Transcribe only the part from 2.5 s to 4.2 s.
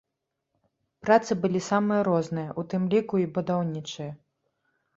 у тым ліку і будаўнічыя.